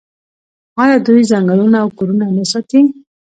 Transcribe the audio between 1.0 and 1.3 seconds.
دوی